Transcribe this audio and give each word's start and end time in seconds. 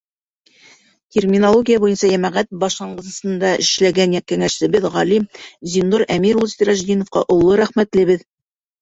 Терминология 1.17 1.81
буйынса 1.83 2.09
йәмәғәт 2.13 2.49
башланғысында 2.65 3.53
эшләгән 3.67 4.19
кәңәшсебеҙ, 4.33 4.91
ғалим 4.99 5.31
Зиннур 5.39 6.09
Әмир 6.19 6.45
улы 6.45 6.53
Сиражитдиновҡа 6.59 7.27
оло 7.39 7.65
рәхмәтлебеҙ. 7.67 8.31